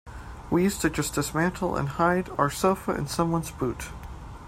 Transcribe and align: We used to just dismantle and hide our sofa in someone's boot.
We 0.49 0.63
used 0.63 0.81
to 0.81 0.89
just 0.89 1.13
dismantle 1.13 1.77
and 1.77 1.87
hide 1.87 2.27
our 2.39 2.49
sofa 2.49 2.93
in 2.95 3.05
someone's 3.05 3.51
boot. 3.51 3.89